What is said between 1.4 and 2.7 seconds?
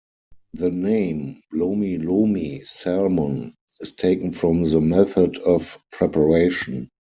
"lomi-lomi